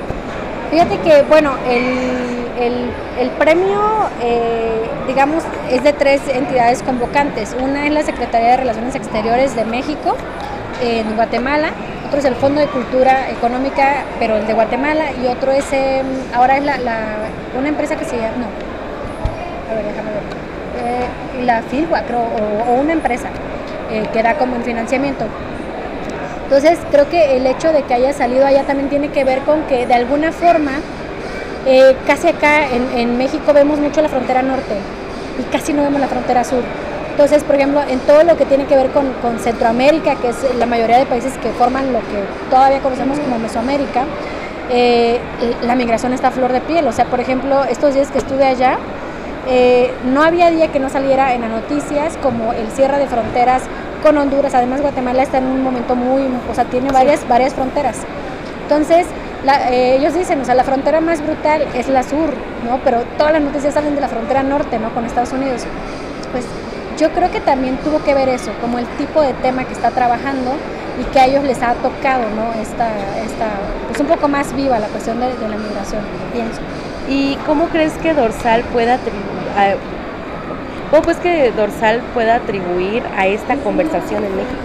Fíjate 0.71 0.97
que, 0.99 1.23
bueno, 1.23 1.51
el, 1.69 2.47
el, 2.61 3.29
premio, 3.37 3.79
eh, 4.21 4.89
digamos, 5.07 5.43
es 5.69 5.83
de 5.83 5.93
tres 5.93 6.21
entidades 6.27 6.83
convocantes. 6.83 7.55
Una 7.59 7.87
es 7.87 7.91
la 7.91 8.03
Secretaría 8.03 8.51
de 8.51 8.57
Relaciones 8.57 8.95
Exteriores 8.95 9.55
de 9.55 9.65
México, 9.65 10.15
en 10.81 11.15
Guatemala, 11.15 11.69
otro 12.07 12.19
es 12.19 12.25
el 12.25 12.35
Fondo 12.35 12.59
de 12.59 12.67
Cultura 12.67 13.29
Económica, 13.29 14.03
pero 14.19 14.35
el 14.35 14.45
de 14.45 14.53
Guatemala, 14.53 15.05
y 15.23 15.27
otro 15.27 15.51
es, 15.51 15.71
eh, 15.71 16.01
ahora 16.33 16.57
es 16.57 16.63
la, 16.65 16.75
una 17.57 17.69
empresa 17.69 17.95
que 17.95 18.03
se 18.05 18.17
llama, 18.17 18.37
no, 18.37 19.71
a 19.71 19.75
ver, 19.75 19.85
déjame 19.85 20.09
ver, 20.11 20.23
eh, 20.83 21.45
la 21.45 21.61
FILWA, 21.61 22.01
creo, 22.01 22.19
o, 22.19 22.71
o 22.71 22.81
una 22.81 22.93
empresa 22.93 23.29
eh, 23.91 24.07
que 24.11 24.23
da 24.23 24.35
como 24.35 24.55
el 24.55 24.63
financiamiento. 24.63 25.25
Entonces 26.43 26.79
creo 26.91 27.07
que 27.09 27.37
el 27.37 27.47
hecho 27.47 27.71
de 27.71 27.83
que 27.83 27.93
haya 27.93 28.11
salido 28.11 28.45
allá 28.45 28.63
también 28.63 28.89
tiene 28.89 29.07
que 29.07 29.23
ver 29.23 29.39
con 29.43 29.63
que 29.67 29.87
de 29.87 29.93
alguna 29.93 30.33
forma, 30.33 30.73
eh, 31.65 31.95
casi 32.07 32.27
acá 32.27 32.67
en, 32.67 32.97
en, 32.97 33.17
México 33.17 33.53
vemos 33.53 33.79
mucho 33.79 34.01
la 34.01 34.09
frontera 34.09 34.41
norte 34.41 34.75
y 35.39 35.43
casi 35.51 35.73
no 35.73 35.83
vemos 35.83 36.01
la 36.01 36.07
frontera 36.07 36.43
sur. 36.43 36.63
Entonces, 37.11 37.43
por 37.43 37.55
ejemplo, 37.55 37.81
en 37.87 37.99
todo 37.99 38.23
lo 38.23 38.37
que 38.37 38.45
tiene 38.45 38.65
que 38.65 38.75
ver 38.75 38.89
con, 38.91 39.11
con 39.21 39.37
Centroamérica, 39.37 40.15
que 40.15 40.29
es 40.29 40.37
la 40.57 40.65
mayoría 40.65 40.97
de 40.97 41.05
países 41.05 41.37
que 41.37 41.49
forman 41.49 41.93
lo 41.93 41.99
que 41.99 42.23
todavía 42.49 42.79
conocemos 42.79 43.19
como 43.19 43.37
Mesoamérica, 43.37 44.05
eh, 44.71 45.19
la 45.63 45.75
migración 45.75 46.13
está 46.13 46.29
a 46.29 46.31
flor 46.31 46.53
de 46.53 46.61
piel. 46.61 46.87
O 46.87 46.91
sea, 46.91 47.05
por 47.05 47.19
ejemplo, 47.19 47.63
estos 47.65 47.93
días 47.93 48.09
que 48.09 48.17
estuve 48.17 48.45
allá, 48.45 48.77
eh, 49.47 49.91
no 50.05 50.23
había 50.23 50.49
día 50.49 50.69
que 50.69 50.79
no 50.79 50.89
saliera 50.89 51.33
en 51.33 51.41
las 51.41 51.49
noticias 51.49 52.17
como 52.21 52.53
el 52.53 52.71
cierre 52.71 52.97
de 52.97 53.07
fronteras 53.07 53.63
con 54.01 54.17
Honduras. 54.17 54.53
Además, 54.55 54.81
Guatemala 54.81 55.21
está 55.21 55.39
en 55.39 55.47
un 55.47 55.61
momento 55.63 55.95
muy, 55.95 56.23
o 56.49 56.55
sea, 56.55 56.65
tiene 56.65 56.91
varias, 56.91 57.19
sí. 57.19 57.25
varias 57.27 57.53
fronteras. 57.53 57.97
Entonces, 58.63 59.05
la, 59.45 59.71
eh, 59.71 59.97
ellos 59.97 60.13
dicen, 60.13 60.41
o 60.41 60.45
sea, 60.45 60.55
la 60.55 60.63
frontera 60.63 61.01
más 61.01 61.21
brutal 61.21 61.65
es 61.75 61.87
la 61.87 62.03
sur, 62.03 62.33
¿no? 62.65 62.79
Pero 62.83 63.03
todas 63.17 63.33
las 63.33 63.41
noticias 63.41 63.73
salen 63.73 63.95
de 63.95 64.01
la 64.01 64.07
frontera 64.07 64.43
norte, 64.43 64.79
¿no? 64.79 64.93
Con 64.93 65.05
Estados 65.05 65.31
Unidos. 65.31 65.63
Pues 66.31 66.45
yo 66.97 67.09
creo 67.11 67.31
que 67.31 67.39
también 67.39 67.77
tuvo 67.77 68.03
que 68.03 68.13
ver 68.13 68.29
eso, 68.29 68.51
como 68.61 68.77
el 68.77 68.85
tipo 68.97 69.21
de 69.21 69.33
tema 69.33 69.63
que 69.63 69.73
está 69.73 69.89
trabajando 69.91 70.51
y 70.99 71.03
que 71.05 71.19
a 71.19 71.25
ellos 71.25 71.43
les 71.43 71.61
ha 71.63 71.73
tocado, 71.73 72.23
¿no? 72.35 72.53
Esta, 72.61 72.89
esta 73.25 73.47
pues 73.87 73.99
un 73.99 74.07
poco 74.07 74.27
más 74.27 74.55
viva 74.55 74.77
la 74.77 74.87
cuestión 74.87 75.19
de, 75.19 75.27
de 75.27 75.49
la 75.49 75.57
migración, 75.57 76.01
pienso. 76.33 76.61
¿Y 77.09 77.35
cómo 77.47 77.65
crees 77.65 77.93
que 77.93 78.13
Dorsal 78.13 78.61
pueda 78.65 78.95
atribuir, 78.95 79.25
cómo 80.91 81.01
pues 81.01 81.17
que 81.17 81.51
Dorsal 81.51 82.01
pueda 82.13 82.35
atribuir 82.35 83.03
a 83.17 83.25
esta 83.25 83.55
conversación 83.55 84.23
en 84.23 84.35
México? 84.35 84.61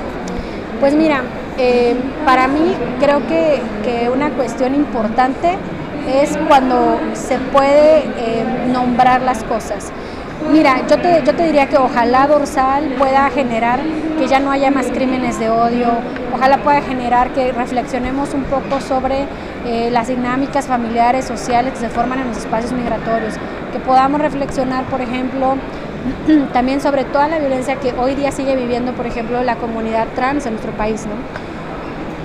Pues 0.81 0.95
mira, 0.95 1.23
eh, 1.59 1.97
para 2.25 2.49
mí 2.49 2.75
creo 3.01 3.27
que, 3.27 3.61
que, 3.85 4.11
una 4.11 4.31
cuestión 4.31 4.75
importante 4.75 5.57
es 6.07 6.37
cuando 6.49 6.99
se 7.15 7.39
puede 7.39 8.01
eh, 8.19 8.45
nombrar 8.73 9.23
las 9.23 9.43
cosas. 9.45 9.91
Mira, 10.53 10.87
yo 10.89 10.99
te, 10.99 11.23
yo 11.25 11.35
te 11.35 11.45
diría 11.45 11.67
que 11.67 11.77
ojalá 11.77 12.27
Dorsal 12.27 12.85
pueda 12.99 13.31
generar 13.31 13.81
que 14.19 14.29
ya 14.29 14.39
no 14.39 14.51
haya 14.51 14.71
más 14.71 14.87
crímenes 14.87 15.41
de 15.41 15.51
odio, 15.51 15.89
ojalá 16.35 16.59
pueda 16.59 16.83
generar 16.83 17.33
que 17.33 17.53
reflexionemos 17.53 18.33
un 18.35 18.45
poco 18.45 18.81
sobre 18.81 19.25
eh, 19.67 19.91
las 19.91 20.09
dinámicas 20.09 20.67
familiares, 20.67 21.25
sociales 21.25 21.73
que 21.73 21.81
se 21.81 21.89
forman 21.89 22.21
en 22.21 22.29
los 22.29 22.39
espacios 22.39 22.73
migratorios, 22.73 23.35
que 23.73 23.81
podamos 23.81 24.21
reflexionar, 24.21 24.85
por 24.85 25.01
ejemplo, 25.01 25.57
también 26.53 26.81
sobre 26.81 27.05
toda 27.05 27.29
la 27.29 27.39
violencia 27.39 27.77
que 27.77 27.93
hoy 27.99 28.15
día 28.15 28.31
sigue 28.31 28.55
viviendo, 28.55 28.93
por 28.93 29.07
ejemplo, 29.07 29.43
la 29.43 29.57
comunidad 29.57 30.07
trans 30.15 30.47
en 30.47 30.53
nuestro 30.53 30.73
país, 30.73 31.07
¿no? 31.07 31.46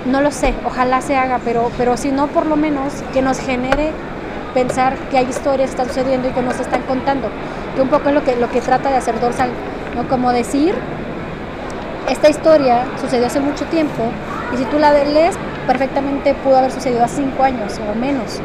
No 0.06 0.20
lo 0.20 0.30
sé, 0.32 0.52
ojalá 0.66 1.00
se 1.00 1.16
haga, 1.16 1.38
pero, 1.44 1.70
pero 1.78 1.96
si 1.96 2.10
no, 2.10 2.26
por 2.26 2.46
lo 2.46 2.56
menos 2.56 2.92
que 3.12 3.22
nos 3.22 3.38
genere 3.38 3.92
pensar 4.52 4.96
que 5.10 5.18
hay 5.18 5.26
historias 5.26 5.70
que 5.70 5.76
están 5.76 5.88
sucediendo 5.88 6.28
y 6.28 6.32
que 6.32 6.42
nos 6.42 6.58
están 6.58 6.82
contando, 6.82 7.28
que 7.74 7.82
un 7.82 7.88
poco 7.88 8.08
es 8.08 8.14
lo 8.14 8.24
que, 8.24 8.36
lo 8.36 8.50
que 8.50 8.60
trata 8.60 8.90
de 8.90 8.96
hacer 8.96 9.20
Dorsal, 9.20 9.50
¿no? 9.96 10.08
Como 10.08 10.32
decir, 10.32 10.74
esta 12.10 12.28
historia 12.28 12.84
sucedió 13.00 13.26
hace 13.26 13.40
mucho 13.40 13.64
tiempo 13.66 14.02
y 14.52 14.56
si 14.58 14.64
tú 14.64 14.78
la 14.78 14.92
lees, 14.92 15.36
perfectamente 15.66 16.34
pudo 16.34 16.58
haber 16.58 16.72
sucedido 16.72 17.04
hace 17.04 17.16
cinco 17.16 17.44
años 17.44 17.80
o 17.90 17.94
menos. 17.94 18.40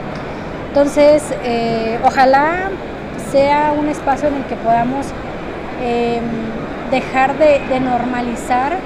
Entonces, 0.68 1.24
eh, 1.44 2.00
ojalá 2.06 2.70
sea 3.32 3.74
un 3.78 3.90
espacio 3.90 4.30
en 4.30 4.36
el 4.36 4.46
que 4.46 4.56
podamos 4.56 5.08
eh, 5.82 6.22
dejar 6.92 7.38
de, 7.38 7.60
de, 7.68 7.80
normalizar 7.80 8.78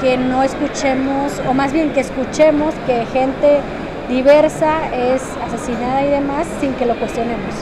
que 0.00 0.16
no 0.16 0.42
escuchemos, 0.42 1.40
o 1.48 1.54
más 1.54 1.72
bien 1.72 1.90
que 1.90 2.00
escuchemos 2.00 2.74
que 2.86 3.04
gente 3.06 3.60
diversa 4.08 4.94
es 4.94 5.22
asesinada 5.46 6.04
y 6.04 6.08
demás 6.08 6.46
sin 6.60 6.72
que 6.74 6.86
lo 6.86 6.96
cuestionemos. 6.96 7.54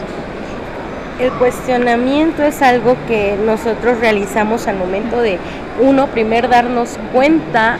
El 1.18 1.32
cuestionamiento 1.32 2.42
es 2.42 2.60
algo 2.60 2.96
que 3.08 3.36
nosotros 3.44 3.98
realizamos 4.00 4.66
al 4.68 4.76
momento 4.76 5.20
de, 5.20 5.38
uno, 5.80 6.08
primer 6.08 6.48
darnos 6.48 6.98
cuenta 7.12 7.78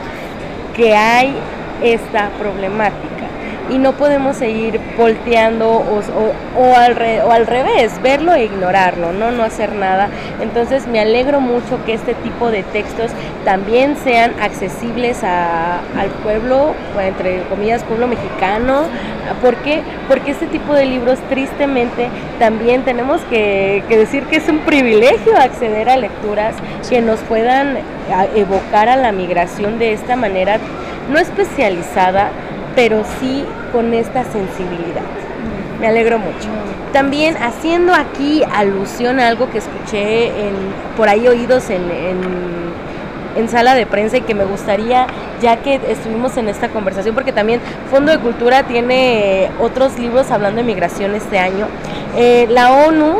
que 0.75 0.96
hay 0.96 1.34
esta 1.82 2.30
problemática 2.38 3.25
y 3.70 3.78
no 3.78 3.92
podemos 3.92 4.37
seguir 4.37 4.80
volteando 4.96 5.68
o, 5.70 6.00
o, 6.56 6.76
al 6.76 6.96
o, 7.25 7.32
al 7.32 7.46
revés, 7.46 8.00
verlo 8.02 8.35
e 8.35 8.44
ignorarlo, 8.44 9.12
¿no? 9.12 9.30
no 9.30 9.42
hacer 9.42 9.73
nada. 9.73 10.08
Entonces 10.40 10.87
me 10.87 11.00
alegro 11.00 11.40
mucho 11.40 11.85
que 11.85 11.94
este 11.94 12.14
tipo 12.14 12.50
de 12.50 12.62
textos 12.62 13.11
también 13.44 13.96
sean 13.96 14.32
accesibles 14.40 15.23
a, 15.25 15.80
al 15.99 16.11
pueblo, 16.23 16.75
entre 17.00 17.42
comillas, 17.44 17.82
pueblo 17.85 18.06
mexicano. 18.06 18.85
¿Por 19.42 19.56
qué? 19.56 19.82
Porque 20.08 20.30
este 20.30 20.46
tipo 20.46 20.75
de 20.75 20.87
libros 20.87 21.18
tristemente 21.28 22.08
también 22.38 22.82
tenemos 22.82 23.20
que 23.23 23.82
decir 23.88 24.25
que 24.25 24.37
es 24.37 24.49
un 24.49 24.61
privilegio 24.61 25.37
acceder 25.37 25.88
a 25.88 25.96
lecturas 25.96 26.54
que 26.88 27.00
nos 27.00 27.20
puedan 27.20 27.78
evocar 28.37 28.88
a 28.88 28.96
la 28.96 29.12
migración 29.12 29.78
de 29.78 29.92
esta 29.92 30.16
manera 30.16 30.58
no 31.11 31.18
especializada, 31.18 32.30
pero 32.76 33.02
sí 33.18 33.45
con 33.73 33.92
esta 33.95 34.23
sensibilidad. 34.23 35.02
Me 35.80 35.88
alegro 35.88 36.18
mucho. 36.18 36.49
También 36.92 37.37
haciendo 37.37 37.92
aquí 37.92 38.45
alusión 38.54 39.18
a 39.18 39.26
algo 39.26 39.50
que 39.50 39.59
escuché 39.59 40.28
en, 40.28 40.54
por 40.97 41.09
ahí 41.09 41.26
oídos 41.26 41.68
en, 41.71 41.83
en, 43.37 43.49
sala 43.49 43.75
de 43.75 43.87
prensa 43.87 44.16
y 44.16 44.23
que 44.23 44.35
me 44.35 44.45
gustaría, 44.45 45.06
ya 45.40 45.59
que 45.59 45.80
estuvimos 45.88 46.37
en 46.37 46.49
esta 46.49 46.68
conversación, 46.68 47.14
porque 47.14 47.33
también 47.33 47.61
Fondo 47.90 48.11
de 48.11 48.18
Cultura 48.18 48.64
tiene 48.64 49.50
otros 49.61 49.99
libros 49.99 50.30
hablando 50.30 50.62
de 50.62 50.66
migración 50.66 51.14
este 51.14 51.38
año. 51.38 51.66
Eh, 52.16 52.47
la 52.50 52.73
ONU 52.73 53.18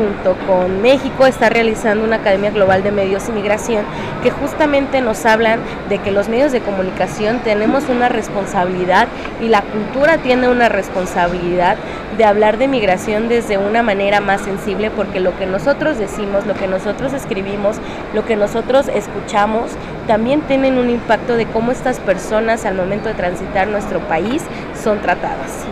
junto 0.00 0.34
con 0.46 0.80
México 0.80 1.26
está 1.26 1.50
realizando 1.50 2.04
una 2.04 2.16
Academia 2.16 2.50
Global 2.50 2.82
de 2.82 2.90
Medios 2.90 3.28
y 3.28 3.32
Migración 3.32 3.84
que 4.22 4.30
justamente 4.30 5.02
nos 5.02 5.26
hablan 5.26 5.60
de 5.90 5.98
que 5.98 6.10
los 6.10 6.28
medios 6.28 6.52
de 6.52 6.60
comunicación 6.60 7.40
tenemos 7.40 7.88
una 7.90 8.08
responsabilidad 8.08 9.08
y 9.42 9.48
la 9.48 9.60
cultura 9.60 10.16
tiene 10.18 10.48
una 10.48 10.70
responsabilidad 10.70 11.76
de 12.16 12.24
hablar 12.24 12.56
de 12.56 12.68
migración 12.68 13.28
desde 13.28 13.58
una 13.58 13.82
manera 13.82 14.20
más 14.20 14.40
sensible 14.40 14.90
porque 14.90 15.20
lo 15.20 15.36
que 15.38 15.46
nosotros 15.46 15.98
decimos, 15.98 16.46
lo 16.46 16.54
que 16.54 16.66
nosotros 16.66 17.12
escribimos, 17.12 17.76
lo 18.14 18.24
que 18.24 18.36
nosotros 18.36 18.88
escuchamos, 18.88 19.72
también 20.06 20.40
tienen 20.42 20.78
un 20.78 20.88
impacto 20.88 21.36
de 21.36 21.46
cómo 21.46 21.72
estas 21.72 21.98
personas 22.00 22.64
al 22.64 22.74
momento 22.74 23.08
de 23.08 23.14
transitar 23.14 23.68
nuestro 23.68 24.00
país 24.00 24.42
son 24.82 25.00
tratadas. 25.00 25.66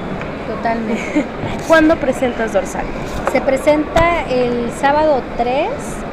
Totalmente. 0.49 1.25
¿Cuándo 1.69 1.97
presentas 1.97 2.53
Dorsal? 2.53 2.85
Se 3.33 3.41
presenta 3.41 4.23
el 4.29 4.71
sábado 4.81 5.23
3 5.37 5.69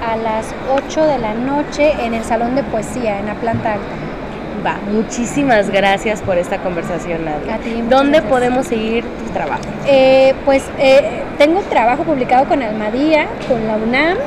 a 0.06 0.18
las 0.18 0.54
8 0.70 1.06
de 1.06 1.18
la 1.18 1.34
noche 1.34 1.94
en 2.06 2.14
el 2.14 2.24
Salón 2.24 2.56
de 2.56 2.64
Poesía, 2.64 3.20
en 3.20 3.28
la 3.28 3.36
planta 3.36 3.74
alta. 3.74 3.86
Va, 4.66 4.80
muchísimas 4.92 5.70
gracias 5.70 6.22
por 6.22 6.38
esta 6.38 6.58
conversación, 6.58 7.24
Nadia. 7.24 7.56
A 7.56 7.58
ti, 7.60 7.84
¿Dónde 7.88 8.20
gracias. 8.20 8.24
podemos 8.24 8.68
seguir 8.68 9.04
tu 9.04 9.32
trabajo? 9.32 9.62
Eh, 9.86 10.34
pues 10.44 10.64
eh, 10.80 11.22
tengo 11.38 11.62
trabajo 11.62 12.04
publicado 12.04 12.46
con 12.46 12.62
Almadía, 12.64 13.28
con 13.48 13.68
la 13.68 13.76
UNAM, 13.76 14.18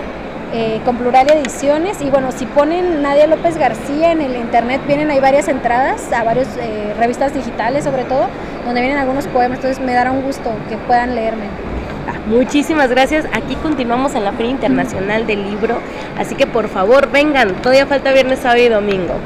eh, 0.55 0.81
con 0.85 0.97
Plural 0.97 1.27
Ediciones 1.31 2.01
y 2.01 2.09
bueno, 2.09 2.31
si 2.33 2.47
ponen 2.47 3.03
Nadia 3.03 3.27
López 3.27 3.59
García 3.59 4.13
en 4.13 4.23
el 4.23 4.37
internet 4.37 4.81
vienen 4.87 5.11
ahí 5.11 5.21
varias 5.21 5.49
entradas 5.49 6.11
a 6.13 6.25
varias 6.25 6.49
revistas 6.99 7.35
digitales 7.35 7.85
sobre 7.85 8.05
todo, 8.05 8.29
donde 8.69 8.83
vienen 8.83 8.99
algunos 8.99 9.27
poemas, 9.29 9.59
entonces 9.59 9.83
me 9.83 9.95
dará 9.95 10.13
un 10.13 10.21
gusto 10.21 10.55
que 10.69 10.77
puedan 10.77 11.15
leerme. 11.15 11.47
Muchísimas 12.27 12.91
gracias. 12.91 13.25
Aquí 13.33 13.55
continuamos 13.57 14.15
en 14.15 14.25
la 14.25 14.33
Feria 14.33 14.53
Internacional 14.53 15.27
del 15.27 15.43
Libro, 15.51 15.81
así 16.19 16.35
que 16.35 16.47
por 16.47 16.69
favor 16.69 17.11
vengan. 17.11 17.55
Todavía 17.63 17.87
falta 17.87 18.13
viernes, 18.13 18.41
sábado 18.41 18.61
y 18.61 18.69
domingo. 18.69 19.15